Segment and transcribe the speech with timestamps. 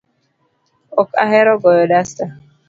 [1.01, 2.25] Ok ahero goyo dasta